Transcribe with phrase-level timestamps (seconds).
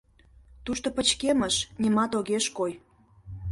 [0.65, 2.71] Тушто пычкемыш, нимат огеш кой...